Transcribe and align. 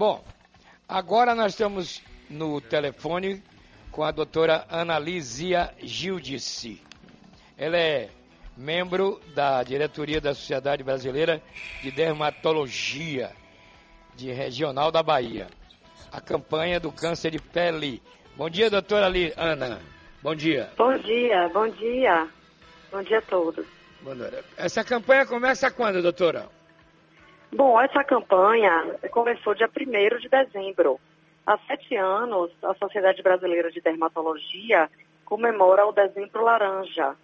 Bom, 0.00 0.24
agora 0.88 1.34
nós 1.34 1.52
estamos 1.52 2.02
no 2.30 2.58
telefone 2.58 3.42
com 3.92 4.02
a 4.02 4.10
doutora 4.10 4.64
Analísia 4.70 5.74
Gildice. 5.78 6.80
Ela 7.58 7.76
é 7.76 8.08
membro 8.56 9.20
da 9.34 9.62
diretoria 9.62 10.18
da 10.18 10.32
Sociedade 10.32 10.82
Brasileira 10.82 11.42
de 11.82 11.90
Dermatologia 11.90 13.30
de 14.16 14.32
Regional 14.32 14.90
da 14.90 15.02
Bahia. 15.02 15.48
A 16.10 16.18
campanha 16.18 16.80
do 16.80 16.90
câncer 16.90 17.32
de 17.32 17.38
pele. 17.38 18.02
Bom 18.36 18.48
dia, 18.48 18.70
doutora 18.70 19.04
Ali, 19.04 19.34
Ana. 19.36 19.82
Bom 20.22 20.34
dia. 20.34 20.70
Bom 20.78 20.96
dia, 20.96 21.50
bom 21.52 21.68
dia. 21.68 22.26
Bom 22.90 23.02
dia 23.02 23.18
a 23.18 23.22
todos. 23.22 23.66
Essa 24.56 24.82
campanha 24.82 25.26
começa 25.26 25.70
quando, 25.70 26.00
doutora? 26.00 26.48
Bom, 27.52 27.80
essa 27.80 28.04
campanha 28.04 28.96
começou 29.10 29.54
dia 29.54 29.68
1 29.68 30.18
de 30.18 30.28
dezembro. 30.28 31.00
Há 31.44 31.58
sete 31.66 31.96
anos, 31.96 32.52
a 32.62 32.74
Sociedade 32.74 33.22
Brasileira 33.22 33.70
de 33.72 33.80
Dermatologia 33.80 34.88
comemora 35.24 35.84
o 35.84 35.92
Dezembro 35.92 36.44
Laranja. 36.44 37.16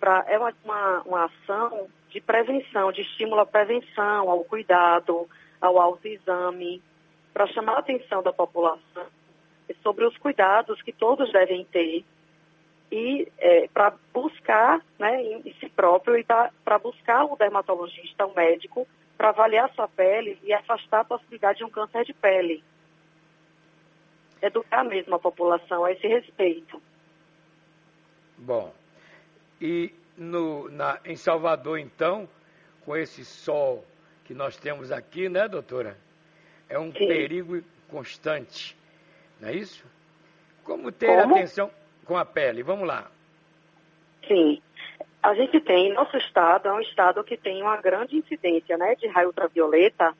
Pra, 0.00 0.24
é 0.26 0.36
uma, 0.36 0.52
uma, 0.64 1.02
uma 1.02 1.24
ação 1.26 1.86
de 2.10 2.20
prevenção, 2.20 2.90
de 2.90 3.02
estímulo 3.02 3.40
à 3.40 3.46
prevenção, 3.46 4.28
ao 4.28 4.42
cuidado, 4.44 5.28
ao 5.60 5.80
autoexame, 5.80 6.82
para 7.32 7.46
chamar 7.46 7.74
a 7.74 7.78
atenção 7.78 8.22
da 8.22 8.32
população 8.32 9.06
sobre 9.82 10.04
os 10.04 10.16
cuidados 10.18 10.82
que 10.82 10.92
todos 10.92 11.30
devem 11.32 11.64
ter 11.64 12.04
e 12.90 13.28
é, 13.38 13.68
para 13.68 13.94
buscar 14.12 14.80
né, 14.98 15.22
em, 15.22 15.54
si 15.60 15.68
próprio 15.68 16.16
e 16.16 16.24
para 16.24 16.78
buscar 16.78 17.24
o 17.24 17.36
dermatologista, 17.36 18.26
o 18.26 18.34
médico, 18.34 18.86
para 19.16 19.28
avaliar 19.30 19.72
sua 19.74 19.88
pele 19.88 20.38
e 20.42 20.52
afastar 20.52 21.00
a 21.00 21.04
possibilidade 21.04 21.58
de 21.58 21.64
um 21.64 21.70
câncer 21.70 22.04
de 22.04 22.12
pele. 22.12 22.62
Educar 24.42 24.84
mesmo 24.84 25.14
a 25.14 25.18
população 25.18 25.84
a 25.84 25.92
esse 25.92 26.06
respeito. 26.06 26.82
Bom, 28.36 28.74
e 29.60 29.94
no, 30.16 30.68
na, 30.70 31.00
em 31.04 31.16
Salvador, 31.16 31.78
então, 31.78 32.28
com 32.84 32.96
esse 32.96 33.24
sol 33.24 33.84
que 34.24 34.34
nós 34.34 34.56
temos 34.56 34.90
aqui, 34.90 35.28
né, 35.28 35.48
doutora? 35.48 35.96
É 36.68 36.78
um 36.78 36.92
Sim. 36.92 37.06
perigo 37.06 37.62
constante, 37.88 38.76
não 39.40 39.48
é 39.48 39.54
isso? 39.54 39.84
Como 40.64 40.90
ter 40.90 41.06
Como? 41.06 41.34
atenção 41.34 41.70
com 42.04 42.16
a 42.16 42.24
pele? 42.24 42.62
Vamos 42.62 42.88
lá. 42.88 43.10
Sim. 44.26 44.60
A 45.24 45.32
gente 45.32 45.58
tem, 45.58 45.90
nosso 45.94 46.14
estado 46.18 46.68
é 46.68 46.72
um 46.74 46.80
estado 46.80 47.24
que 47.24 47.34
tem 47.34 47.62
uma 47.62 47.78
grande 47.78 48.14
incidência 48.14 48.76
né, 48.76 48.94
de 48.94 49.06
raio 49.06 49.28
ultravioleta, 49.28 50.14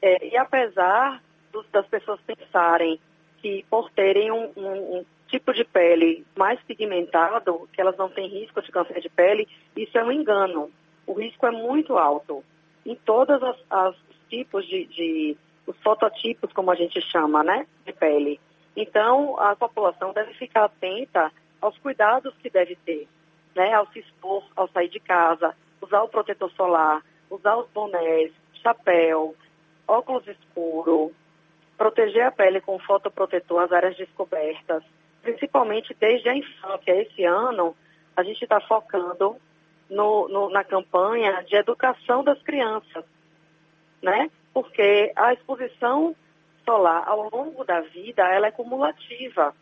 é, 0.00 0.24
e 0.24 0.36
apesar 0.36 1.20
dos, 1.50 1.68
das 1.70 1.84
pessoas 1.88 2.20
pensarem 2.20 3.00
que 3.38 3.66
por 3.68 3.90
terem 3.90 4.30
um, 4.30 4.52
um, 4.56 4.98
um, 4.98 5.04
tipo 5.26 5.52
de 5.52 5.64
pele 5.64 6.24
mais 6.38 6.62
pigmentado, 6.62 7.68
que 7.72 7.80
elas 7.80 7.96
não 7.96 8.08
têm 8.08 8.28
risco 8.28 8.62
de 8.62 8.70
câncer 8.70 9.00
de 9.00 9.08
pele, 9.08 9.48
isso 9.76 9.98
é 9.98 10.04
um 10.04 10.12
engano. 10.12 10.70
O 11.08 11.14
risco 11.14 11.44
é 11.44 11.50
muito 11.50 11.98
alto. 11.98 12.44
Em 12.86 12.94
todos 12.94 13.42
os 13.42 13.96
tipos 14.28 14.64
de, 14.64 14.86
de, 14.86 15.36
os 15.66 15.76
fototipos, 15.78 16.52
como 16.52 16.70
a 16.70 16.76
gente 16.76 17.00
chama, 17.10 17.42
né, 17.42 17.66
de 17.84 17.92
pele. 17.92 18.38
Então, 18.76 19.36
a 19.40 19.56
população 19.56 20.12
deve 20.12 20.34
ficar 20.34 20.66
atenta 20.66 21.32
aos 21.60 21.76
cuidados 21.78 22.32
que 22.40 22.48
deve 22.48 22.76
ter 22.76 23.08
né, 23.54 23.74
ao 23.74 23.86
se 23.88 24.00
expor, 24.00 24.44
ao 24.56 24.68
sair 24.68 24.88
de 24.88 25.00
casa, 25.00 25.54
usar 25.80 26.02
o 26.02 26.08
protetor 26.08 26.50
solar, 26.52 27.02
usar 27.28 27.56
os 27.56 27.68
bonés, 27.70 28.32
chapéu, 28.62 29.34
óculos 29.86 30.26
escuro, 30.26 31.12
proteger 31.76 32.26
a 32.26 32.30
pele 32.30 32.60
com 32.60 32.78
fotoprotetor, 32.78 33.62
as 33.62 33.72
áreas 33.72 33.96
descobertas, 33.96 34.82
principalmente 35.22 35.96
desde 35.98 36.28
a 36.28 36.36
infância. 36.36 36.92
Esse 36.92 37.24
ano, 37.24 37.74
a 38.16 38.22
gente 38.22 38.42
está 38.42 38.60
focando 38.60 39.36
no, 39.88 40.28
no, 40.28 40.50
na 40.50 40.62
campanha 40.62 41.42
de 41.42 41.56
educação 41.56 42.22
das 42.22 42.40
crianças, 42.42 43.04
né? 44.02 44.30
Porque 44.52 45.12
a 45.16 45.32
exposição 45.32 46.14
solar 46.64 47.02
ao 47.06 47.28
longo 47.30 47.64
da 47.64 47.80
vida, 47.80 48.22
ela 48.28 48.46
é 48.48 48.52
cumulativa. 48.52 49.54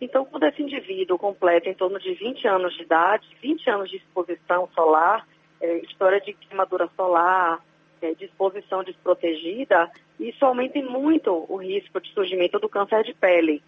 Então, 0.00 0.24
quando 0.24 0.44
esse 0.44 0.62
indivíduo 0.62 1.18
completa 1.18 1.68
em 1.68 1.74
torno 1.74 1.98
de 1.98 2.12
20 2.14 2.46
anos 2.46 2.74
de 2.74 2.82
idade, 2.82 3.26
20 3.40 3.70
anos 3.70 3.90
de 3.90 3.96
exposição 3.96 4.68
solar, 4.74 5.26
é, 5.60 5.78
história 5.78 6.20
de 6.20 6.34
queimadura 6.34 6.88
solar, 6.94 7.64
é, 8.02 8.12
exposição 8.20 8.84
desprotegida, 8.84 9.90
isso 10.20 10.44
aumenta 10.44 10.78
muito 10.82 11.46
o 11.48 11.56
risco 11.56 12.00
de 12.00 12.12
surgimento 12.12 12.58
do 12.58 12.68
câncer 12.68 13.02
de 13.04 13.14
pele. 13.14 13.62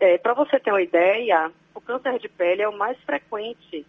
É, 0.00 0.18
Para 0.18 0.34
você 0.34 0.58
ter 0.58 0.70
uma 0.70 0.82
ideia, 0.82 1.50
o 1.74 1.80
câncer 1.80 2.18
de 2.18 2.28
pele 2.28 2.62
é 2.62 2.68
o 2.68 2.76
mais 2.76 2.98
frequente 3.02 3.86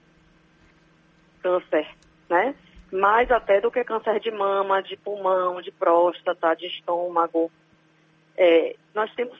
câncer, 1.41 1.87
né? 2.29 2.55
Mais 2.91 3.29
até 3.31 3.59
do 3.59 3.71
que 3.71 3.83
câncer 3.83 4.19
de 4.19 4.31
mama, 4.31 4.81
de 4.81 4.95
pulmão, 4.95 5.61
de 5.61 5.71
próstata, 5.71 6.55
de 6.55 6.67
estômago. 6.67 7.51
É, 8.37 8.75
nós 8.93 9.13
temos 9.15 9.37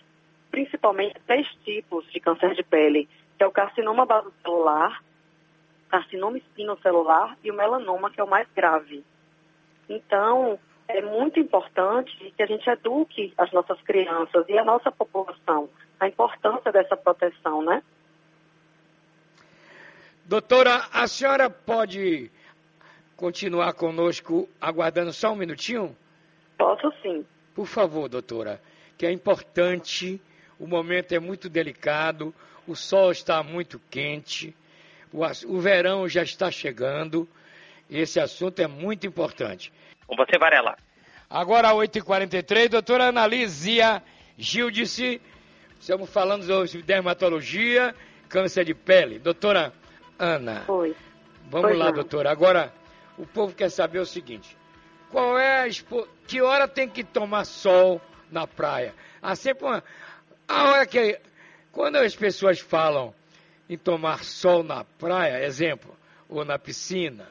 principalmente 0.58 1.22
três 1.28 1.48
tipos 1.64 2.04
de 2.12 2.20
câncer 2.20 2.56
de 2.56 2.64
pele, 2.64 3.08
que 3.38 3.44
é 3.44 3.48
o 3.48 3.52
carcinoma 3.52 4.08
basocelular, 4.08 5.04
carcinoma 5.88 6.40
espinocelular 6.40 7.38
e 7.44 7.52
o 7.52 7.54
melanoma, 7.54 8.10
que 8.10 8.20
é 8.20 8.24
o 8.24 8.28
mais 8.28 8.48
grave. 8.56 9.06
Então, 9.88 10.58
é 10.88 11.00
muito 11.00 11.40
importante 11.40 12.34
que 12.36 12.42
a 12.42 12.48
gente 12.48 12.68
eduque 12.68 13.32
as 13.38 13.52
nossas 13.52 13.80
crianças 13.82 14.50
e 14.50 14.58
a 14.58 14.66
nossa 14.66 14.92
população 14.92 15.70
a 16.00 16.08
importância 16.08 16.72
dessa 16.72 16.98
proteção, 16.98 17.64
né? 17.64 17.84
Doutora, 20.26 20.88
a 20.92 21.08
senhora 21.08 21.52
pode 21.52 22.32
continuar 23.16 23.74
conosco 23.74 24.50
aguardando 24.60 25.14
só 25.14 25.34
um 25.34 25.36
minutinho? 25.36 25.96
Posso 26.58 26.92
sim. 27.04 27.24
Por 27.54 27.68
favor, 27.68 28.10
doutora, 28.10 28.60
que 28.98 29.06
é 29.06 29.12
importante 29.12 30.20
o 30.60 30.68
momento 30.68 31.14
é 31.14 31.20
muito 31.20 31.50
delicado, 31.50 32.34
o 32.68 32.76
sol 32.76 33.12
está 33.12 33.42
muito 33.44 33.80
quente, 33.90 34.56
o, 35.12 35.22
o 35.48 35.60
verão 35.60 36.08
já 36.08 36.24
está 36.24 36.52
chegando. 36.52 37.28
Esse 37.90 38.20
assunto 38.20 38.60
é 38.62 38.68
muito 38.68 39.08
importante. 39.08 39.72
Com 40.06 40.16
você, 40.16 40.38
Varela. 40.38 40.76
Agora, 41.30 41.72
8h43, 41.74 42.70
doutora 42.70 43.08
Analisia 43.08 44.02
Gildice, 44.38 45.22
estamos 45.80 46.10
falando 46.10 46.46
de 46.68 46.82
dermatologia, 46.82 47.96
câncer 48.30 48.66
de 48.66 48.74
pele. 48.74 49.20
Doutora 49.20 49.74
Ana. 50.20 50.64
Oi. 50.68 50.96
Vamos 51.50 51.72
Oi, 51.72 51.78
lá, 51.78 51.86
não. 51.86 51.94
doutora. 51.94 52.32
Agora, 52.32 52.74
o 53.18 53.26
povo 53.26 53.54
quer 53.54 53.70
saber 53.70 54.00
o 54.00 54.06
seguinte: 54.06 54.58
qual 55.10 55.38
é 55.38 55.62
a 55.62 55.68
expo... 55.68 56.08
que 56.28 56.42
hora 56.42 56.68
tem 56.68 56.88
que 56.90 57.04
tomar 57.04 57.46
sol 57.46 58.02
na 58.32 58.46
praia? 58.46 58.94
Há 59.22 59.36
sempre 59.36 59.66
uma, 59.66 59.84
a 60.48 60.70
hora 60.70 60.86
que. 60.86 61.20
Quando 61.72 61.98
as 61.98 62.16
pessoas 62.16 62.60
falam 62.60 63.14
em 63.70 63.78
tomar 63.78 64.24
sol 64.24 64.64
na 64.64 64.84
praia, 64.84 65.46
exemplo, 65.46 65.96
ou 66.28 66.44
na 66.44 66.58
piscina, 66.58 67.28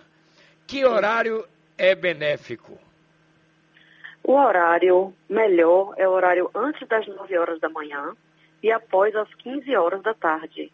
que 0.66 0.84
horário 0.84 1.44
é 1.76 1.94
benéfico? 1.94 2.78
O 4.22 4.32
horário 4.34 5.12
melhor 5.28 5.94
é 5.96 6.06
o 6.08 6.12
horário 6.12 6.50
antes 6.54 6.86
das 6.86 7.06
9 7.06 7.38
horas 7.38 7.60
da 7.60 7.68
manhã 7.68 8.12
e 8.62 8.70
após 8.70 9.14
as 9.16 9.32
15 9.34 9.74
horas 9.76 10.02
da 10.02 10.14
tarde. 10.14 10.70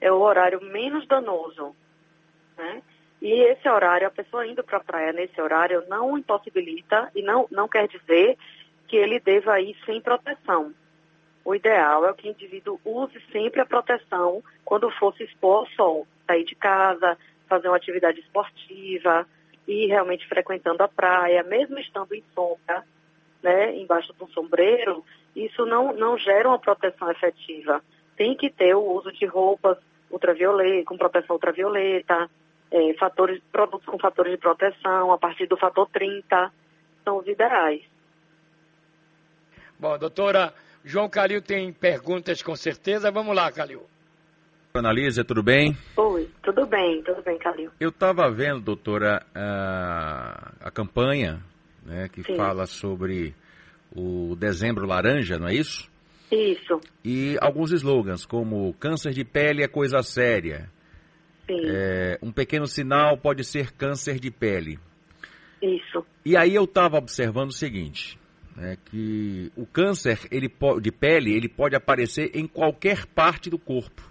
É 0.00 0.12
o 0.12 0.20
horário 0.20 0.60
menos 0.62 1.06
danoso. 1.06 1.74
Né? 2.58 2.82
E 3.22 3.32
esse 3.50 3.66
horário, 3.68 4.06
a 4.06 4.10
pessoa 4.10 4.46
indo 4.46 4.62
para 4.62 4.78
a 4.78 4.84
praia 4.84 5.12
nesse 5.12 5.40
horário, 5.40 5.84
não 5.88 6.18
impossibilita 6.18 7.10
e 7.14 7.22
não, 7.22 7.46
não 7.50 7.68
quer 7.68 7.88
dizer 7.88 8.36
que 8.88 8.96
ele 8.96 9.20
deva 9.20 9.60
ir 9.60 9.76
sem 9.86 10.00
proteção 10.02 10.74
o 11.44 11.54
ideal 11.54 12.06
é 12.08 12.12
que 12.14 12.28
o 12.28 12.30
indivíduo 12.30 12.80
use 12.84 13.20
sempre 13.30 13.60
a 13.60 13.66
proteção 13.66 14.42
quando 14.64 14.90
for 14.92 15.14
se 15.14 15.24
expor 15.24 15.58
ao 15.58 15.66
sol, 15.68 16.06
sair 16.26 16.44
de 16.44 16.54
casa, 16.54 17.18
fazer 17.46 17.68
uma 17.68 17.76
atividade 17.76 18.20
esportiva, 18.20 19.26
ir 19.68 19.86
realmente 19.86 20.26
frequentando 20.26 20.82
a 20.82 20.88
praia, 20.88 21.42
mesmo 21.42 21.78
estando 21.78 22.14
em 22.14 22.24
sombra, 22.34 22.84
né, 23.42 23.76
embaixo 23.76 24.12
de 24.14 24.24
um 24.24 24.28
sombreiro, 24.28 25.04
isso 25.36 25.66
não, 25.66 25.92
não 25.92 26.16
gera 26.16 26.48
uma 26.48 26.58
proteção 26.58 27.10
efetiva. 27.10 27.82
Tem 28.16 28.34
que 28.34 28.48
ter 28.48 28.74
o 28.74 28.82
uso 28.82 29.12
de 29.12 29.26
roupas 29.26 29.76
ultravioleta, 30.10 30.84
com 30.86 30.96
proteção 30.96 31.36
ultravioleta, 31.36 32.30
é, 32.70 32.94
fatores, 32.94 33.42
produtos 33.52 33.86
com 33.86 33.98
fatores 33.98 34.32
de 34.32 34.38
proteção, 34.38 35.12
a 35.12 35.18
partir 35.18 35.46
do 35.46 35.56
fator 35.56 35.88
30, 35.92 36.52
são 37.04 37.18
os 37.18 37.26
ideais. 37.26 37.82
Bom, 39.78 39.98
doutora, 39.98 40.54
João 40.84 41.08
Calil 41.08 41.40
tem 41.40 41.72
perguntas 41.72 42.42
com 42.42 42.54
certeza. 42.54 43.10
Vamos 43.10 43.34
lá, 43.34 43.50
Calil. 43.50 43.82
Analisa, 44.74 45.24
tudo 45.24 45.42
bem? 45.42 45.76
Oi, 45.96 46.28
tudo 46.42 46.66
bem, 46.66 47.02
tudo 47.02 47.22
bem, 47.22 47.38
Calil. 47.38 47.70
Eu 47.80 47.90
estava 47.90 48.30
vendo, 48.30 48.60
doutora, 48.60 49.24
a, 49.34 50.52
a 50.60 50.70
campanha 50.70 51.40
né, 51.84 52.08
que 52.08 52.22
Sim. 52.22 52.36
fala 52.36 52.66
sobre 52.66 53.34
o 53.94 54.34
Dezembro 54.34 54.86
Laranja, 54.86 55.38
não 55.38 55.48
é 55.48 55.54
isso? 55.54 55.88
Isso. 56.30 56.80
E 57.04 57.36
alguns 57.40 57.70
slogans, 57.72 58.26
como 58.26 58.74
câncer 58.74 59.12
de 59.12 59.24
pele 59.24 59.62
é 59.62 59.68
coisa 59.68 60.02
séria. 60.02 60.68
Sim. 61.46 61.60
É, 61.66 62.18
um 62.20 62.32
pequeno 62.32 62.66
sinal 62.66 63.16
pode 63.16 63.44
ser 63.44 63.70
câncer 63.72 64.18
de 64.18 64.30
pele. 64.30 64.78
Isso. 65.62 66.04
E 66.24 66.36
aí 66.36 66.54
eu 66.54 66.64
estava 66.64 66.98
observando 66.98 67.50
o 67.50 67.54
seguinte, 67.54 68.18
né, 68.56 68.76
que 68.84 69.50
o 69.56 69.66
câncer 69.66 70.18
ele 70.30 70.50
de 70.80 70.92
pele 70.92 71.34
ele 71.34 71.48
pode 71.48 71.74
aparecer 71.74 72.30
em 72.34 72.46
qualquer 72.46 73.06
parte 73.06 73.50
do 73.50 73.58
corpo. 73.58 74.02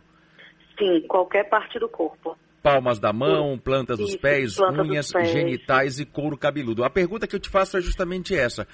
Sim, 0.77 1.01
qualquer 1.07 1.47
parte 1.49 1.79
do 1.79 1.87
corpo. 1.87 2.37
Palmas 2.61 2.99
da 2.99 3.11
mão, 3.11 3.57
plantas 3.57 3.99
Isso, 3.99 4.11
dos 4.11 4.15
pés, 4.17 4.55
planta 4.55 4.81
unhas, 4.83 5.05
dos 5.05 5.13
pés. 5.13 5.29
genitais 5.29 5.99
e 5.99 6.05
couro 6.05 6.37
cabeludo. 6.37 6.83
A 6.83 6.89
pergunta 6.89 7.27
que 7.27 7.35
eu 7.35 7.39
te 7.39 7.49
faço 7.49 7.77
é 7.77 7.81
justamente 7.81 8.35
essa: 8.35 8.67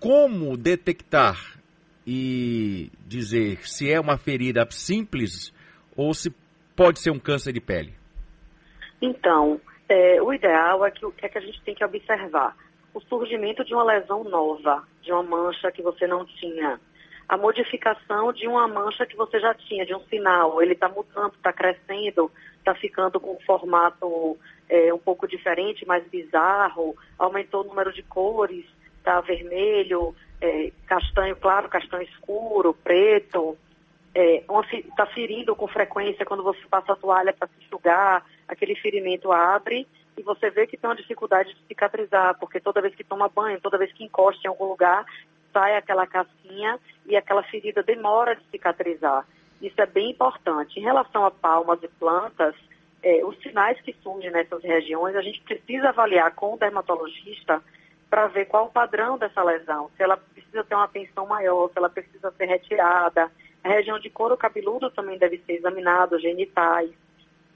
como 0.00 0.56
detectar 0.56 1.58
e 2.06 2.90
dizer 3.06 3.66
se 3.66 3.90
é 3.90 4.00
uma 4.00 4.16
ferida 4.16 4.66
simples 4.70 5.52
ou 5.96 6.12
se 6.14 6.34
pode 6.74 7.00
ser 7.00 7.10
um 7.10 7.18
câncer 7.18 7.52
de 7.52 7.60
pele? 7.60 7.94
Então, 9.00 9.60
é, 9.88 10.20
o 10.20 10.32
ideal 10.32 10.84
é 10.84 10.90
que 10.90 11.04
é 11.22 11.28
que 11.28 11.38
a 11.38 11.40
gente 11.40 11.60
tem 11.62 11.74
que 11.74 11.84
observar? 11.84 12.56
O 12.94 13.00
surgimento 13.00 13.64
de 13.64 13.74
uma 13.74 13.84
lesão 13.84 14.24
nova, 14.24 14.82
de 15.02 15.12
uma 15.12 15.22
mancha 15.22 15.70
que 15.70 15.82
você 15.82 16.06
não 16.06 16.24
tinha. 16.24 16.80
A 17.28 17.36
modificação 17.36 18.32
de 18.32 18.48
uma 18.48 18.66
mancha 18.66 19.06
que 19.06 19.16
você 19.16 19.38
já 19.38 19.52
tinha, 19.54 19.84
de 19.84 19.94
um 19.94 20.00
sinal. 20.00 20.62
Ele 20.62 20.72
está 20.72 20.88
mudando, 20.88 21.34
está 21.34 21.52
crescendo, 21.52 22.30
está 22.58 22.74
ficando 22.74 23.20
com 23.20 23.32
um 23.32 23.40
formato 23.40 24.38
é, 24.68 24.92
um 24.92 24.98
pouco 24.98 25.28
diferente, 25.28 25.86
mais 25.86 26.06
bizarro, 26.08 26.96
aumentou 27.18 27.62
o 27.62 27.66
número 27.66 27.92
de 27.92 28.02
cores, 28.02 28.64
está 28.96 29.20
vermelho, 29.20 30.14
é, 30.40 30.72
castanho 30.86 31.36
claro, 31.36 31.68
castanho 31.68 32.02
escuro, 32.04 32.74
preto. 32.74 33.56
Está 34.72 35.06
ferindo 35.06 35.54
com 35.54 35.68
frequência 35.68 36.26
quando 36.26 36.42
você 36.42 36.58
passa 36.68 36.92
a 36.92 36.96
toalha 36.96 37.32
para 37.32 37.46
se 37.46 37.54
enxugar, 37.64 38.24
aquele 38.48 38.74
ferimento 38.74 39.30
abre 39.30 39.86
e 40.18 40.22
você 40.22 40.50
vê 40.50 40.66
que 40.66 40.76
tem 40.76 40.90
uma 40.90 40.96
dificuldade 40.96 41.54
de 41.54 41.62
cicatrizar, 41.66 42.36
porque 42.38 42.60
toda 42.60 42.82
vez 42.82 42.94
que 42.94 43.04
toma 43.04 43.28
banho, 43.28 43.60
toda 43.60 43.78
vez 43.78 43.92
que 43.92 44.04
encosta 44.04 44.40
em 44.44 44.48
algum 44.48 44.66
lugar, 44.66 45.06
sai 45.52 45.76
aquela 45.76 46.06
casquinha 46.06 46.78
e 47.06 47.16
aquela 47.16 47.42
ferida 47.44 47.82
demora 47.82 48.34
de 48.34 48.42
cicatrizar. 48.50 49.26
Isso 49.62 49.80
é 49.80 49.86
bem 49.86 50.10
importante. 50.10 50.78
Em 50.78 50.82
relação 50.82 51.24
a 51.24 51.30
palmas 51.30 51.82
e 51.82 51.88
plantas, 51.88 52.54
é, 53.02 53.24
os 53.24 53.36
sinais 53.38 53.80
que 53.80 53.94
surgem 54.02 54.30
nessas 54.30 54.62
regiões, 54.62 55.14
a 55.14 55.22
gente 55.22 55.40
precisa 55.42 55.90
avaliar 55.90 56.34
com 56.34 56.54
o 56.54 56.58
dermatologista 56.58 57.62
para 58.10 58.26
ver 58.26 58.46
qual 58.46 58.66
o 58.66 58.70
padrão 58.70 59.18
dessa 59.18 59.42
lesão, 59.42 59.90
se 59.96 60.02
ela 60.02 60.16
precisa 60.16 60.64
ter 60.64 60.74
uma 60.74 60.84
atenção 60.84 61.26
maior, 61.26 61.68
se 61.70 61.78
ela 61.78 61.90
precisa 61.90 62.30
ser 62.32 62.46
retirada. 62.46 63.30
A 63.62 63.68
região 63.68 63.98
de 63.98 64.08
couro 64.08 64.36
cabeludo 64.36 64.90
também 64.90 65.18
deve 65.18 65.38
ser 65.38 65.54
examinada, 65.54 66.18
genitais. 66.18 66.90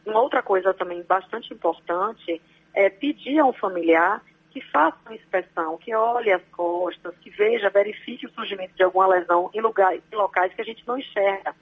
Uma 0.04 0.20
outra 0.20 0.42
coisa 0.42 0.74
também 0.74 1.02
bastante 1.02 1.54
importante 1.54 2.40
é 2.74 2.88
pedir 2.90 3.38
a 3.38 3.44
um 3.44 3.52
familiar 3.52 4.22
que 4.50 4.60
faça 4.70 4.96
uma 5.06 5.14
inspeção, 5.14 5.78
que 5.78 5.94
olhe 5.94 6.30
as 6.30 6.42
costas, 6.52 7.14
que 7.22 7.30
veja, 7.30 7.70
verifique 7.70 8.26
o 8.26 8.30
surgimento 8.32 8.74
de 8.76 8.82
alguma 8.82 9.06
lesão 9.06 9.50
em, 9.54 9.60
lugares, 9.60 10.02
em 10.12 10.16
locais 10.16 10.52
que 10.54 10.60
a 10.60 10.64
gente 10.64 10.86
não 10.86 10.98
enxerga. 10.98 11.54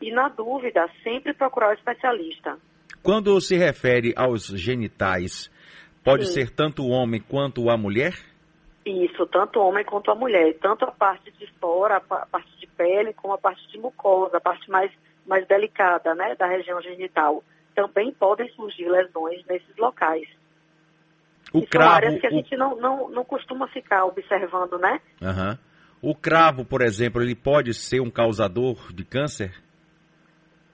E, 0.00 0.10
na 0.10 0.28
dúvida, 0.28 0.88
sempre 1.02 1.32
procurar 1.32 1.70
o 1.70 1.74
especialista. 1.74 2.58
Quando 3.02 3.40
se 3.40 3.56
refere 3.56 4.12
aos 4.16 4.46
genitais, 4.46 5.50
pode 6.04 6.26
Sim. 6.26 6.32
ser 6.32 6.50
tanto 6.50 6.82
o 6.82 6.90
homem 6.90 7.20
quanto 7.20 7.70
a 7.70 7.76
mulher? 7.76 8.14
Isso, 8.84 9.26
tanto 9.26 9.60
o 9.60 9.68
homem 9.68 9.84
quanto 9.84 10.10
a 10.10 10.14
mulher. 10.14 10.56
Tanto 10.60 10.84
a 10.84 10.90
parte 10.90 11.30
de 11.32 11.46
fora, 11.60 11.98
a 11.98 12.26
parte 12.26 12.50
de 12.58 12.66
pele, 12.66 13.12
como 13.12 13.34
a 13.34 13.38
parte 13.38 13.66
de 13.68 13.78
mucosa, 13.78 14.38
a 14.38 14.40
parte 14.40 14.68
mais, 14.70 14.90
mais 15.26 15.46
delicada 15.46 16.14
né, 16.14 16.34
da 16.36 16.46
região 16.46 16.80
genital. 16.82 17.44
Também 17.78 18.10
podem 18.12 18.48
surgir 18.54 18.88
lesões 18.88 19.44
nesses 19.46 19.76
locais. 19.76 20.28
O 21.54 21.58
e 21.58 21.60
são 21.60 21.68
cravo, 21.68 21.94
áreas 21.94 22.20
que 22.20 22.26
a 22.26 22.30
o- 22.30 22.32
gente 22.32 22.56
não, 22.56 22.74
não, 22.76 23.08
não 23.08 23.24
costuma 23.24 23.68
ficar 23.68 24.04
observando, 24.04 24.76
né? 24.80 25.00
Aham. 25.22 25.56
o 26.02 26.12
cravo, 26.12 26.64
por 26.64 26.82
exemplo, 26.82 27.22
ele 27.22 27.36
pode 27.36 27.72
ser 27.72 28.00
um 28.00 28.10
causador 28.10 28.92
de 28.92 29.04
câncer? 29.04 29.54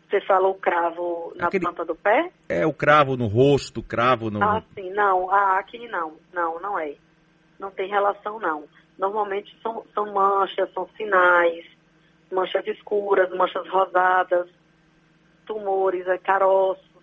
Você 0.09 0.19
falou 0.23 0.53
o 0.53 0.59
cravo 0.59 1.35
na 1.37 1.49
Aquele- 1.49 1.65
planta 1.65 1.85
do 1.85 1.95
pé? 1.95 2.31
É 2.49 2.65
o 2.67 2.73
cravo 2.73 3.19
no 3.19 3.27
rosto, 3.27 3.81
o 3.81 3.83
cravo 3.83 4.31
no. 4.31 4.43
Ah, 4.43 4.63
sim, 4.75 4.89
não. 4.93 5.31
A 5.31 5.59
acne 5.59 5.87
não. 5.89 6.17
Não, 6.33 6.59
não 6.63 6.79
é. 6.79 6.95
Não 7.59 7.71
tem 7.71 7.87
relação, 7.91 8.39
não. 8.41 8.65
Normalmente 8.99 9.55
são, 9.63 9.85
são 9.95 10.11
manchas, 10.11 10.73
são 10.73 10.89
sinais, 10.97 11.67
manchas 12.33 12.67
escuras, 12.67 13.29
manchas 13.37 13.69
rosadas, 13.69 14.49
tumores, 15.47 16.07
é, 16.07 16.17
caroços, 16.19 16.94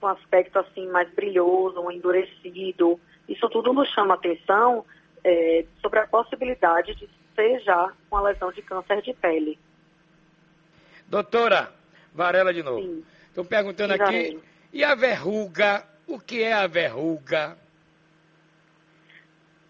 com 0.00 0.06
aspecto 0.06 0.58
assim 0.58 0.88
mais 0.88 1.08
brilhoso, 1.10 1.80
um 1.80 1.90
endurecido. 1.90 2.98
Isso 3.28 3.48
tudo 3.48 3.72
nos 3.72 3.88
chama 3.90 4.14
atenção 4.14 4.84
é, 5.24 5.64
sobre 5.80 6.00
a 6.00 6.06
possibilidade 6.06 6.94
de 6.94 7.08
ser 7.34 7.60
já 7.60 7.92
uma 8.10 8.22
lesão 8.22 8.50
de 8.52 8.62
câncer 8.62 9.02
de 9.02 9.12
pele. 9.14 9.58
Doutora, 11.06 11.72
Varela 12.14 12.52
de 12.52 12.62
novo. 12.62 13.04
Estou 13.28 13.44
perguntando 13.44 13.94
Sim, 13.94 14.02
aqui, 14.02 14.40
e 14.72 14.84
a 14.84 14.94
verruga? 14.94 15.84
O 16.06 16.18
que 16.18 16.42
é 16.42 16.52
a 16.52 16.66
verruga? 16.66 17.56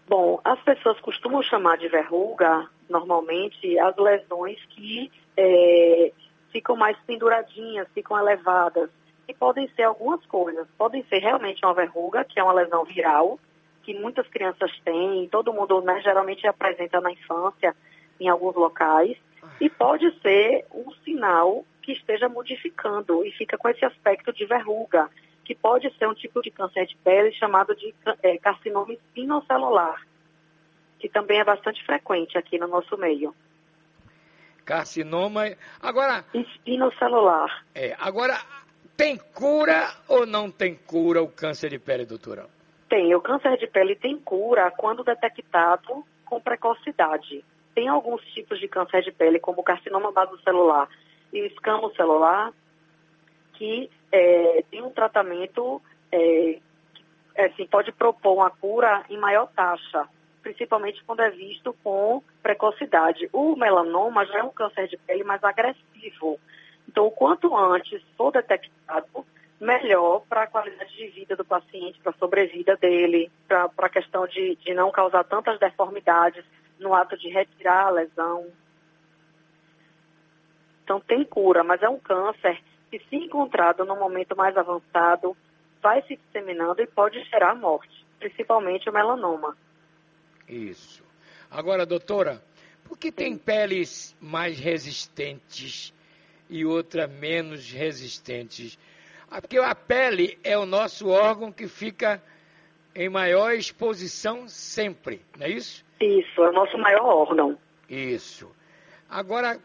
Bom, 0.07 0.41
as 0.43 0.59
pessoas 0.61 0.99
costumam 1.01 1.43
chamar 1.43 1.77
de 1.77 1.87
verruga, 1.87 2.67
normalmente, 2.89 3.77
as 3.77 3.95
lesões 3.95 4.57
que 4.69 5.11
é, 5.37 6.11
ficam 6.51 6.75
mais 6.75 6.97
penduradinhas, 7.05 7.87
ficam 7.93 8.17
elevadas. 8.17 8.89
E 9.29 9.33
podem 9.35 9.69
ser 9.75 9.83
algumas 9.83 10.25
coisas. 10.25 10.67
Podem 10.75 11.03
ser 11.03 11.19
realmente 11.19 11.63
uma 11.63 11.75
verruga, 11.75 12.25
que 12.25 12.39
é 12.39 12.43
uma 12.43 12.51
lesão 12.51 12.83
viral, 12.83 13.39
que 13.83 13.93
muitas 13.93 14.27
crianças 14.27 14.71
têm, 14.83 15.29
todo 15.29 15.53
mundo 15.53 15.81
né, 15.81 16.01
geralmente 16.01 16.47
apresenta 16.47 16.99
na 16.99 17.11
infância, 17.11 17.75
em 18.19 18.27
alguns 18.27 18.55
locais. 18.55 19.15
E 19.61 19.69
pode 19.69 20.11
ser 20.21 20.65
um 20.73 20.91
sinal 21.05 21.63
que 21.83 21.91
esteja 21.91 22.27
modificando 22.27 23.23
e 23.23 23.31
fica 23.31 23.55
com 23.55 23.69
esse 23.69 23.85
aspecto 23.85 24.33
de 24.33 24.47
verruga, 24.47 25.07
que 25.45 25.53
pode 25.53 25.95
ser 25.99 26.07
um 26.07 26.15
tipo 26.15 26.41
de 26.41 26.49
câncer 26.49 26.87
de 26.87 26.95
pele 26.97 27.31
chamado 27.33 27.75
de 27.75 27.93
eh, 28.23 28.39
carcinoma 28.39 28.91
espinocelular, 28.91 30.01
que 30.97 31.07
também 31.07 31.39
é 31.39 31.43
bastante 31.43 31.85
frequente 31.85 32.35
aqui 32.35 32.57
no 32.57 32.67
nosso 32.67 32.97
meio. 32.97 33.35
Carcinoma. 34.65 35.45
Agora, 35.81 36.23
Espinocelular. 36.31 37.65
é, 37.73 37.95
agora, 37.99 38.39
tem 38.99 39.15
cura 39.15 39.93
ou 40.09 40.25
não 40.25 40.51
tem 40.51 40.75
cura 40.75 41.23
o 41.23 41.29
câncer 41.29 41.69
de 41.69 41.79
pele, 41.79 42.05
doutora? 42.05 42.47
Tem, 42.89 43.15
o 43.15 43.21
câncer 43.21 43.55
de 43.57 43.65
pele 43.65 43.95
tem 43.95 44.17
cura 44.17 44.69
quando 44.71 45.05
detectado 45.05 46.03
com 46.25 46.41
precocidade. 46.41 47.41
Tem 47.73 47.87
alguns 47.87 48.21
tipos 48.33 48.59
de 48.59 48.67
câncer 48.67 49.01
de 49.03 49.13
pele, 49.13 49.39
como 49.39 49.63
carcinoma 49.63 50.11
basocelular 50.11 50.89
e 51.31 51.41
o 51.41 51.45
escamo 51.45 51.95
celular, 51.95 52.51
que 53.53 53.89
eh, 54.11 54.65
tem 54.69 54.83
um 54.83 54.89
tratamento, 54.89 55.81
eh, 56.11 56.59
que, 57.33 57.41
assim, 57.41 57.67
pode 57.67 57.93
propor 57.93 58.33
uma 58.33 58.49
cura 58.49 59.05
em 59.09 59.17
maior 59.17 59.47
taxa, 59.55 60.09
principalmente 60.41 61.01
quando 61.05 61.21
é 61.21 61.29
visto 61.29 61.73
com 61.81 62.21
precocidade. 62.43 63.29
O 63.31 63.55
melanoma 63.55 64.25
já 64.25 64.39
é 64.39 64.43
um 64.43 64.51
câncer 64.51 64.89
de 64.89 64.97
pele 64.97 65.23
mais 65.23 65.41
agressivo. 65.41 66.37
Então, 66.89 67.05
o 67.05 67.11
quanto 67.11 67.55
antes 67.55 68.01
for 68.17 68.31
detectado, 68.31 69.23
melhor 69.61 70.23
para 70.27 70.43
a 70.43 70.47
qualidade 70.47 70.91
de 70.95 71.07
vida 71.09 71.35
do 71.35 71.45
paciente, 71.45 71.99
para 71.99 72.11
a 72.11 72.17
sobrevida 72.17 72.75
dele, 72.77 73.31
para 73.47 73.69
a 73.77 73.89
questão 73.89 74.25
de, 74.25 74.55
de 74.55 74.73
não 74.73 74.91
causar 74.91 75.23
tantas 75.25 75.59
deformidades 75.59 76.43
no 76.79 76.95
ato 76.95 77.15
de 77.15 77.29
retirar 77.29 77.85
a 77.85 77.89
lesão. 77.91 78.47
Então, 80.83 80.99
tem 80.99 81.23
cura, 81.23 81.63
mas 81.63 81.83
é 81.83 81.89
um 81.89 81.99
câncer 81.99 82.59
que, 82.89 82.97
se 83.07 83.17
encontrado 83.17 83.85
no 83.85 83.95
momento 83.95 84.35
mais 84.35 84.57
avançado, 84.57 85.37
vai 85.83 86.01
se 86.07 86.15
disseminando 86.15 86.81
e 86.81 86.87
pode 86.87 87.23
gerar 87.25 87.53
morte, 87.53 88.03
principalmente 88.17 88.89
o 88.89 88.93
melanoma. 88.93 89.55
Isso. 90.47 91.03
Agora, 91.51 91.85
doutora, 91.85 92.41
por 92.83 92.97
que 92.97 93.11
tem 93.11 93.37
peles 93.37 94.17
mais 94.19 94.59
resistentes 94.59 95.93
e 96.49 96.65
outras 96.65 97.09
menos 97.09 97.71
resistentes? 97.71 98.77
Porque 99.29 99.57
a 99.59 99.75
pele 99.75 100.39
é 100.43 100.57
o 100.57 100.65
nosso 100.65 101.09
órgão 101.09 101.51
que 101.51 101.67
fica 101.67 102.21
em 102.95 103.07
maior 103.07 103.53
exposição 103.53 104.47
sempre, 104.47 105.21
não 105.37 105.45
é 105.45 105.49
isso? 105.51 105.85
Isso, 106.01 106.43
é 106.43 106.49
o 106.49 106.53
nosso 106.53 106.77
maior 106.77 107.05
órgão. 107.05 107.57
Isso. 107.87 108.51
Agora, 109.09 109.59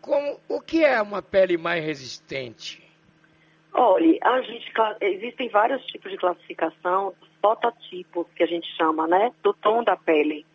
como, 0.00 0.38
o 0.48 0.60
que 0.60 0.84
é 0.84 1.02
uma 1.02 1.20
pele 1.20 1.56
mais 1.56 1.84
resistente? 1.84 2.82
Olha, 3.72 4.18
a 4.22 4.40
gente, 4.42 4.72
existem 5.00 5.48
vários 5.48 5.84
tipos 5.86 6.10
de 6.10 6.16
classificação, 6.16 7.14
fototipos 7.42 8.26
que 8.34 8.42
a 8.42 8.46
gente 8.46 8.66
chama, 8.76 9.06
né? 9.06 9.32
Do 9.42 9.52
tom 9.52 9.82
da 9.84 9.96
pele. 9.96 10.46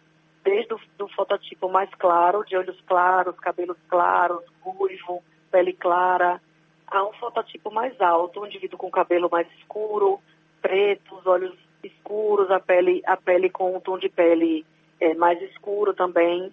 desde 0.43 0.73
o 0.73 0.79
do 0.97 1.07
fototipo 1.09 1.69
mais 1.69 1.89
claro, 1.95 2.43
de 2.45 2.55
olhos 2.55 2.79
claros, 2.81 3.35
cabelos 3.39 3.77
claros, 3.87 4.43
ruivo, 4.61 5.23
pele 5.53 5.73
clara, 5.73 6.41
a 6.87 7.03
um 7.03 7.13
fototipo 7.13 7.71
mais 7.71 7.99
alto, 8.01 8.41
um 8.41 8.47
indivíduo 8.47 8.79
com 8.79 8.89
cabelo 8.89 9.29
mais 9.29 9.47
escuro, 9.59 10.19
preto, 10.59 11.15
os 11.15 11.27
olhos 11.27 11.55
escuros, 11.83 12.49
a 12.49 12.59
pele, 12.59 13.03
a 13.05 13.15
pele 13.15 13.51
com 13.51 13.75
um 13.75 13.79
tom 13.79 13.99
de 13.99 14.09
pele 14.09 14.65
é, 14.99 15.13
mais 15.13 15.39
escuro 15.43 15.93
também, 15.93 16.51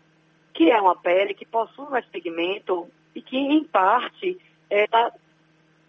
que 0.52 0.71
é 0.71 0.78
uma 0.78 0.95
pele 0.97 1.33
que 1.33 1.47
possui 1.47 1.88
mais 1.88 2.04
pigmento 2.07 2.88
e 3.14 3.23
que, 3.23 3.38
em 3.38 3.64
parte, 3.64 4.38
é, 4.69 4.85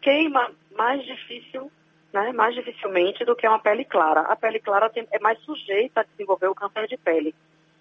queima 0.01 0.49
mais 0.73 1.03
difícil, 1.05 1.69
né, 2.13 2.31
mais 2.31 2.55
dificilmente 2.55 3.25
do 3.25 3.35
que 3.35 3.47
uma 3.47 3.59
pele 3.59 3.83
clara. 3.83 4.21
A 4.21 4.35
pele 4.37 4.59
clara 4.59 4.89
tem, 4.89 5.05
é 5.11 5.19
mais 5.19 5.37
sujeita 5.39 6.01
a 6.01 6.03
desenvolver 6.03 6.47
o 6.47 6.55
câncer 6.55 6.87
de 6.87 6.97
pele. 6.97 7.35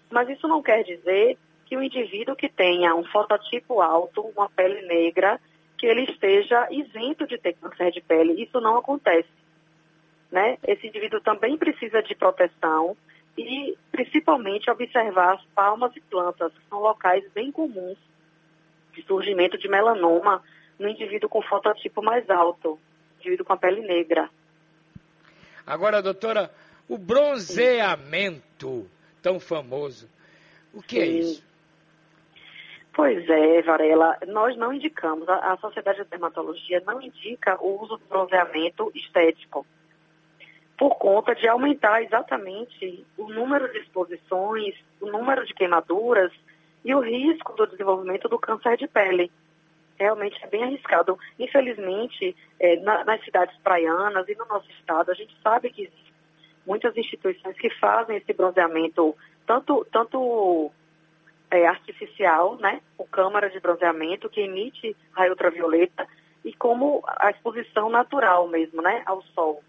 Mas 0.09 0.27
isso 0.29 0.47
não 0.47 0.61
quer 0.61 0.83
dizer 0.83 1.37
que 1.71 1.77
o 1.77 1.81
indivíduo 1.81 2.35
que 2.35 2.49
tenha 2.49 2.93
um 2.93 3.05
fototipo 3.05 3.79
alto, 3.79 4.19
uma 4.35 4.49
pele 4.49 4.81
negra, 4.81 5.39
que 5.77 5.85
ele 5.85 6.03
esteja 6.03 6.67
isento 6.69 7.25
de 7.25 7.37
ter 7.37 7.53
câncer 7.53 7.91
de 7.91 8.01
pele. 8.01 8.43
Isso 8.43 8.59
não 8.59 8.77
acontece. 8.77 9.29
Né? 10.29 10.57
Esse 10.67 10.87
indivíduo 10.87 11.21
também 11.21 11.57
precisa 11.57 12.03
de 12.03 12.13
proteção 12.13 12.97
e, 13.37 13.77
principalmente, 13.89 14.69
observar 14.69 15.35
as 15.35 15.45
palmas 15.55 15.95
e 15.95 16.01
plantas, 16.01 16.51
que 16.51 16.59
são 16.69 16.81
locais 16.81 17.23
bem 17.31 17.53
comuns 17.53 17.97
de 18.93 19.01
surgimento 19.03 19.57
de 19.57 19.69
melanoma 19.69 20.43
no 20.77 20.89
indivíduo 20.89 21.29
com 21.29 21.41
fototipo 21.41 22.03
mais 22.03 22.29
alto, 22.29 22.77
indivíduo 23.21 23.45
com 23.45 23.53
a 23.53 23.57
pele 23.57 23.79
negra. 23.79 24.29
Agora, 25.65 26.01
doutora, 26.01 26.51
o 26.89 26.97
bronzeamento 26.97 28.89
tão 29.21 29.39
famoso, 29.39 30.09
o 30.73 30.81
que 30.81 30.99
é 30.99 31.05
Sim. 31.05 31.11
é 31.11 31.19
isso? 31.21 31.50
Pois 32.93 33.27
é, 33.29 33.61
Varela, 33.61 34.17
nós 34.27 34.57
não 34.57 34.73
indicamos, 34.73 35.27
a, 35.29 35.53
a 35.53 35.57
Sociedade 35.57 36.03
de 36.03 36.09
Dermatologia 36.09 36.83
não 36.85 37.01
indica 37.01 37.57
o 37.61 37.81
uso 37.81 37.97
do 37.97 38.05
bronzeamento 38.05 38.91
estético, 38.93 39.65
por 40.77 40.95
conta 40.97 41.33
de 41.33 41.47
aumentar 41.47 42.01
exatamente 42.03 43.05
o 43.17 43.29
número 43.29 43.71
de 43.71 43.79
exposições, 43.79 44.75
o 44.99 45.05
número 45.05 45.45
de 45.45 45.53
queimaduras 45.53 46.33
e 46.83 46.93
o 46.93 46.99
risco 46.99 47.53
do 47.53 47.67
desenvolvimento 47.67 48.27
do 48.27 48.39
câncer 48.39 48.75
de 48.77 48.87
pele. 48.87 49.31
Realmente 49.97 50.43
é 50.43 50.47
bem 50.47 50.63
arriscado. 50.63 51.17
Infelizmente, 51.37 52.35
é, 52.59 52.77
na, 52.77 53.05
nas 53.05 53.23
cidades 53.23 53.55
praianas 53.59 54.27
e 54.27 54.35
no 54.35 54.45
nosso 54.47 54.69
estado, 54.71 55.11
a 55.11 55.13
gente 55.13 55.35
sabe 55.43 55.69
que 55.69 55.83
existem 55.83 56.13
muitas 56.65 56.97
instituições 56.97 57.55
que 57.57 57.69
fazem 57.75 58.17
esse 58.17 58.33
bronzeamento 58.33 59.15
tanto, 59.45 59.85
tanto 59.91 60.71
é, 61.51 61.67
artificial, 61.67 62.55
né, 62.55 62.81
o 62.97 63.05
câmara 63.05 63.49
de 63.49 63.59
bronzeamento 63.59 64.29
que 64.29 64.41
emite 64.41 64.95
raio 65.11 65.31
ultravioleta 65.31 66.07
e 66.43 66.53
como 66.53 67.03
a 67.05 67.29
exposição 67.29 67.89
natural 67.89 68.47
mesmo, 68.47 68.81
né, 68.81 69.03
ao 69.05 69.21
sol. 69.21 69.61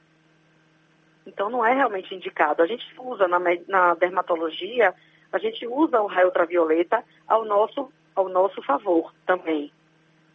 Então 1.26 1.50
não 1.50 1.64
é 1.64 1.74
realmente 1.74 2.14
indicado. 2.14 2.62
A 2.62 2.66
gente 2.66 2.84
usa 2.98 3.28
na, 3.28 3.38
na 3.68 3.94
dermatologia, 3.94 4.94
a 5.32 5.38
gente 5.38 5.66
usa 5.66 6.00
o 6.00 6.06
raio 6.06 6.28
ultravioleta 6.28 7.04
ao 7.26 7.44
nosso, 7.44 7.92
ao 8.14 8.28
nosso 8.28 8.62
favor 8.62 9.12
também. 9.26 9.72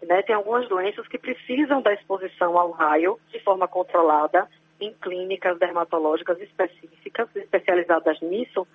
Né? 0.02 0.22
Tem 0.22 0.36
algumas 0.36 0.68
doenças 0.68 1.08
que 1.08 1.18
precisam 1.18 1.82
da 1.82 1.94
exposição 1.94 2.58
ao 2.58 2.72
raio 2.72 3.20
de 3.32 3.40
forma 3.40 3.68
controlada 3.68 4.48
em 4.80 4.94
clínicas 4.94 5.58
dermatológicas 5.58 6.40
específicas, 6.40 7.28
especializadas 7.36 8.20
nisso, 8.22 8.68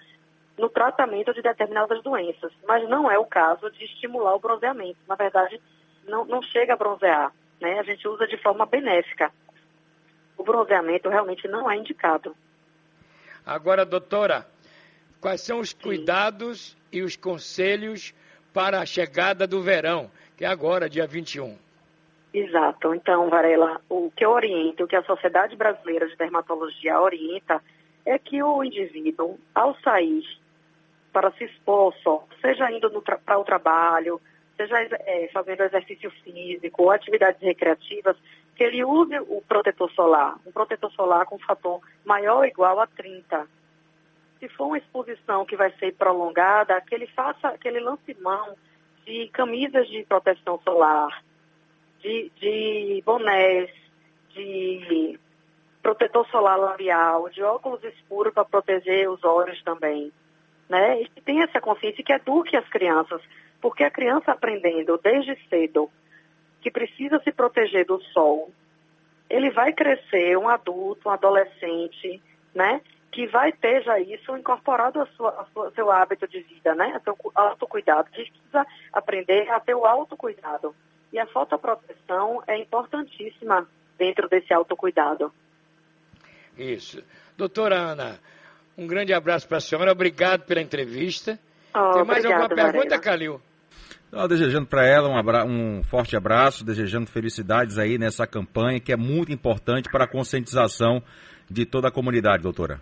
no 0.58 0.68
tratamento 0.68 1.32
de 1.32 1.42
determinadas 1.42 2.02
doenças, 2.02 2.52
mas 2.66 2.88
não 2.88 3.10
é 3.10 3.18
o 3.18 3.24
caso 3.24 3.70
de 3.70 3.84
estimular 3.84 4.34
o 4.34 4.40
bronzeamento. 4.40 4.98
Na 5.08 5.14
verdade, 5.14 5.60
não, 6.06 6.24
não 6.24 6.42
chega 6.42 6.74
a 6.74 6.76
bronzear, 6.76 7.32
né? 7.60 7.78
A 7.78 7.82
gente 7.82 8.06
usa 8.06 8.26
de 8.26 8.36
forma 8.36 8.66
benéfica. 8.66 9.32
O 10.36 10.44
bronzeamento 10.44 11.08
realmente 11.08 11.48
não 11.48 11.70
é 11.70 11.76
indicado. 11.76 12.36
Agora, 13.44 13.84
doutora, 13.84 14.46
quais 15.20 15.40
são 15.40 15.60
os 15.60 15.72
cuidados 15.72 16.76
e 16.92 17.02
os 17.02 17.16
conselhos 17.16 18.14
para 18.52 18.80
a 18.80 18.86
chegada 18.86 19.46
do 19.46 19.62
verão, 19.62 20.10
que 20.36 20.44
é 20.44 20.48
agora, 20.48 20.88
dia 20.88 21.06
21? 21.06 21.56
Exato. 22.32 22.94
Então, 22.94 23.28
Varela, 23.28 23.80
o 23.88 24.10
que 24.10 24.24
eu 24.24 24.30
oriento, 24.30 24.84
o 24.84 24.86
que 24.86 24.96
a 24.96 25.02
Sociedade 25.02 25.56
Brasileira 25.56 26.08
de 26.08 26.16
Dermatologia 26.16 27.00
orienta, 27.00 27.62
é 28.06 28.18
que 28.18 28.42
o 28.42 28.64
indivíduo, 28.64 29.38
ao 29.54 29.76
sair 29.80 30.24
para 31.12 31.30
se 31.32 31.44
expor 31.44 31.94
só, 32.02 32.24
seja 32.40 32.70
indo 32.72 32.90
para 33.02 33.38
o 33.38 33.44
trabalho, 33.44 34.20
seja 34.56 34.76
é, 34.80 35.28
fazendo 35.32 35.62
exercício 35.62 36.10
físico 36.22 36.82
ou 36.82 36.90
atividades 36.90 37.40
recreativas, 37.40 38.16
que 38.56 38.64
ele 38.64 38.84
use 38.84 39.18
o 39.20 39.42
protetor 39.46 39.90
solar, 39.92 40.36
um 40.46 40.52
protetor 40.52 40.90
solar 40.92 41.26
com 41.26 41.38
fator 41.38 41.80
maior 42.04 42.38
ou 42.38 42.44
igual 42.44 42.80
a 42.80 42.86
30. 42.86 43.46
Se 44.38 44.48
for 44.48 44.66
uma 44.66 44.78
exposição 44.78 45.44
que 45.44 45.56
vai 45.56 45.70
ser 45.78 45.94
prolongada, 45.94 46.80
que 46.80 46.94
ele 46.94 47.06
faça, 47.08 47.56
que 47.58 47.68
ele 47.68 47.80
lance 47.80 48.16
mão 48.20 48.56
de 49.04 49.28
camisas 49.28 49.88
de 49.88 50.04
proteção 50.04 50.60
solar, 50.64 51.22
de, 52.00 52.30
de 52.36 53.02
bonés, 53.04 53.70
de 54.30 55.18
protetor 55.82 56.26
solar 56.28 56.58
labial, 56.58 57.28
de 57.28 57.42
óculos 57.42 57.82
escuros 57.84 58.32
para 58.32 58.44
proteger 58.44 59.08
os 59.10 59.22
olhos 59.24 59.62
também 59.62 60.12
né? 60.72 61.02
E 61.02 61.08
que 61.10 61.20
tenha 61.20 61.44
essa 61.44 61.60
consciência 61.60 62.00
e 62.00 62.04
que 62.04 62.14
eduque 62.14 62.56
as 62.56 62.66
crianças, 62.66 63.20
porque 63.60 63.84
a 63.84 63.90
criança 63.90 64.32
aprendendo 64.32 64.98
desde 65.02 65.36
cedo 65.50 65.90
que 66.62 66.70
precisa 66.70 67.20
se 67.22 67.30
proteger 67.30 67.84
do 67.84 68.00
sol, 68.04 68.50
ele 69.28 69.50
vai 69.50 69.74
crescer 69.74 70.38
um 70.38 70.48
adulto, 70.48 71.10
um 71.10 71.12
adolescente, 71.12 72.22
né? 72.54 72.80
Que 73.10 73.26
vai 73.26 73.52
ter 73.52 73.82
já 73.82 74.00
isso 74.00 74.34
incorporado 74.34 74.98
ao 74.98 75.72
seu 75.72 75.90
hábito 75.90 76.26
de 76.26 76.40
vida, 76.40 76.74
né? 76.74 76.94
A 76.96 77.00
seu 77.00 77.18
autocuidado. 77.34 78.08
Gente 78.14 78.32
precisa 78.32 78.66
aprender 78.94 79.50
a 79.50 79.60
ter 79.60 79.74
o 79.74 79.84
autocuidado. 79.84 80.74
E 81.12 81.18
a 81.18 81.26
fotoproteção 81.26 82.42
é 82.46 82.56
importantíssima 82.56 83.68
dentro 83.98 84.26
desse 84.26 84.54
autocuidado. 84.54 85.30
Isso. 86.56 87.04
Doutora 87.36 87.76
Ana, 87.76 88.18
um 88.76 88.86
grande 88.86 89.12
abraço 89.12 89.46
para 89.46 89.58
a 89.58 89.60
senhora, 89.60 89.92
obrigado 89.92 90.44
pela 90.44 90.60
entrevista. 90.60 91.38
Oh, 91.74 91.92
Tem 91.92 92.04
mais 92.04 92.24
alguma 92.24 92.48
pergunta, 92.48 92.98
Calil? 92.98 93.40
Não, 94.10 94.28
desejando 94.28 94.66
para 94.66 94.86
ela 94.86 95.08
um, 95.08 95.16
abra... 95.16 95.44
um, 95.44 95.82
forte 95.82 96.14
abraço, 96.14 96.64
desejando 96.64 97.06
felicidades 97.10 97.78
aí 97.78 97.96
nessa 97.96 98.26
campanha 98.26 98.78
que 98.78 98.92
é 98.92 98.96
muito 98.96 99.32
importante 99.32 99.88
para 99.90 100.04
a 100.04 100.08
conscientização 100.08 101.02
de 101.50 101.64
toda 101.64 101.88
a 101.88 101.90
comunidade, 101.90 102.42
doutora. 102.42 102.80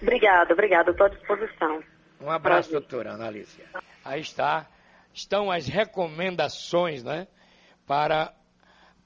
Obrigada, 0.00 0.52
obrigada, 0.52 0.92
estou 0.92 1.06
à 1.06 1.08
disposição. 1.08 1.82
Um 2.20 2.30
abraço, 2.30 2.70
Prazer. 2.70 2.88
doutora 2.88 3.14
Analícia. 3.14 3.64
Aí 4.04 4.20
está, 4.20 4.66
estão 5.12 5.50
as 5.50 5.66
recomendações, 5.66 7.02
né, 7.02 7.26
para 7.84 8.32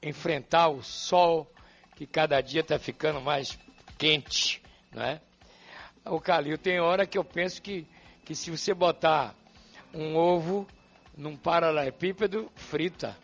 enfrentar 0.02 0.68
o 0.68 0.82
sol 0.82 1.50
que 1.96 2.06
cada 2.06 2.40
dia 2.40 2.60
está 2.60 2.78
ficando 2.78 3.20
mais 3.20 3.58
quente, 3.98 4.62
né? 4.92 5.20
O 6.04 6.20
Calil, 6.20 6.58
tem 6.58 6.80
hora 6.80 7.06
que 7.06 7.16
eu 7.16 7.24
penso 7.24 7.62
que, 7.62 7.86
que 8.24 8.34
se 8.34 8.50
você 8.50 8.74
botar 8.74 9.34
um 9.94 10.16
ovo 10.16 10.66
num 11.16 11.36
paralelepípedo, 11.36 12.50
frita. 12.56 13.16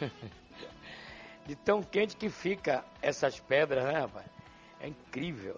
De 1.46 1.54
tão 1.54 1.80
quente 1.80 2.16
que 2.16 2.28
fica 2.28 2.84
essas 3.00 3.38
pedras, 3.38 3.84
né, 3.84 4.00
rapaz? 4.00 4.26
É 4.80 4.88
incrível. 4.88 5.56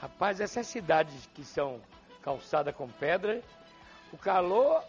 Rapaz, 0.00 0.40
essas 0.40 0.68
cidades 0.68 1.28
que 1.34 1.44
são 1.44 1.80
calçadas 2.22 2.74
com 2.76 2.86
pedra, 2.86 3.42
o 4.12 4.16
calor 4.16 4.84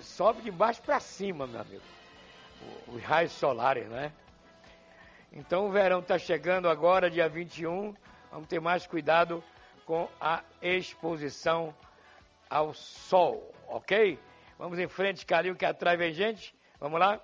sobe 0.00 0.40
de 0.40 0.50
baixo 0.50 0.80
para 0.80 0.98
cima, 1.00 1.46
meu 1.46 1.60
amigo. 1.60 1.82
Os 2.88 3.02
raios 3.02 3.32
solares, 3.32 3.86
né? 3.88 4.10
Então 5.30 5.66
o 5.66 5.70
verão 5.70 6.00
está 6.00 6.18
chegando 6.18 6.66
agora, 6.66 7.10
dia 7.10 7.28
21. 7.28 7.94
Vamos 8.32 8.48
ter 8.48 8.60
mais 8.60 8.86
cuidado 8.86 9.44
com 9.86 10.08
a 10.20 10.42
exposição 10.60 11.74
ao 12.50 12.74
sol, 12.74 13.54
ok? 13.68 14.18
Vamos 14.58 14.78
em 14.78 14.88
frente, 14.88 15.24
Calil, 15.24 15.54
que 15.54 15.64
atrás 15.64 15.98
vem 15.98 16.12
gente. 16.12 16.54
Vamos 16.78 17.00
lá? 17.00 17.20